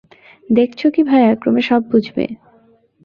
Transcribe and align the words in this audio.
দেখছ 0.49 0.79
কি 0.87 1.01
ভায়া, 1.03 1.31
ক্রমে 1.35 1.61
সব 1.61 1.81
বুঝবে। 1.91 2.25